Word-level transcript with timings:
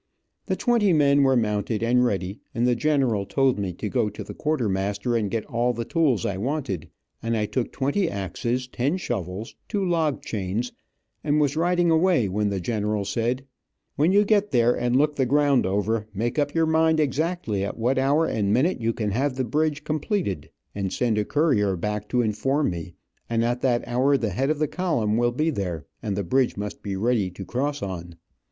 The 0.47 0.55
twenty 0.55 0.93
men 0.93 1.21
were 1.21 1.35
mounted, 1.37 1.83
and 1.83 2.03
ready, 2.03 2.39
and 2.55 2.65
the 2.65 2.73
general 2.75 3.23
told 3.27 3.59
me 3.59 3.71
to 3.73 3.87
go 3.87 4.09
to 4.09 4.23
the 4.23 4.33
quartermaster 4.33 5.15
and 5.15 5.29
get 5.29 5.45
all 5.45 5.73
the 5.73 5.85
tools 5.85 6.25
I 6.25 6.37
wanted, 6.37 6.89
and 7.21 7.37
I 7.37 7.45
took 7.45 7.71
twenty 7.71 8.09
axes, 8.09 8.67
ten 8.67 8.97
shovels, 8.97 9.55
two 9.67 9.87
log 9.87 10.23
chains, 10.23 10.71
and 11.23 11.39
was 11.39 11.55
riding 11.55 11.91
away, 11.91 12.27
when 12.27 12.49
the 12.49 12.59
general 12.59 13.05
said: 13.05 13.45
"When 13.95 14.11
you 14.11 14.25
get 14.25 14.49
there, 14.49 14.73
and 14.75 14.95
look 14.95 15.17
the 15.17 15.27
ground 15.27 15.67
over, 15.67 16.07
make 16.15 16.39
up 16.39 16.55
your 16.55 16.65
mind 16.65 16.99
exactly 16.99 17.63
at 17.63 17.77
what 17.77 17.99
hour 17.99 18.25
and 18.25 18.51
minute 18.51 18.81
you 18.81 18.93
can 18.93 19.11
have 19.11 19.35
the 19.35 19.43
bridge 19.45 19.83
completed, 19.83 20.49
and 20.73 20.91
send 20.91 21.19
a 21.19 21.25
courier 21.25 21.75
back 21.75 22.09
to 22.09 22.23
inform 22.23 22.71
me, 22.71 22.95
and 23.29 23.45
at 23.45 23.61
that 23.61 23.87
hour 23.87 24.17
the 24.17 24.31
head 24.31 24.49
of 24.49 24.57
the 24.57 24.67
column 24.67 25.15
will 25.17 25.31
be 25.31 25.51
there, 25.51 25.85
and 26.01 26.17
the 26.17 26.23
bridge 26.23 26.57
must 26.57 26.81
be 26.81 26.95
ready 26.95 27.29
to 27.29 27.45
cross 27.45 27.83
on." 27.83 28.15